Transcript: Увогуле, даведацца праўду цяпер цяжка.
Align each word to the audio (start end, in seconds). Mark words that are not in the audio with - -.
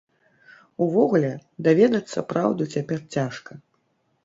Увогуле, 0.85 1.29
даведацца 1.67 2.19
праўду 2.35 2.69
цяпер 2.77 2.99
цяжка. 3.19 3.51